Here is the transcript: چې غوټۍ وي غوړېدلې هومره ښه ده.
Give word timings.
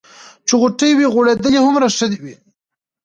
چې 0.47 0.53
غوټۍ 0.61 0.91
وي 0.97 1.05
غوړېدلې 1.13 1.59
هومره 1.65 1.87
ښه 1.95 2.05
ده. 2.11 2.33